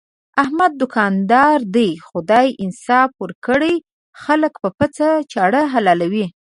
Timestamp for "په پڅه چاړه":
4.61-5.61